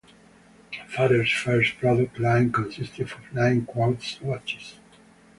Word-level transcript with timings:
Farer’s 0.87 1.31
first 1.31 1.77
product 1.77 2.17
line 2.19 2.51
consisted 2.51 3.11
of 3.11 3.31
nine 3.33 3.67
quartz 3.67 4.19
watches. 4.19 4.79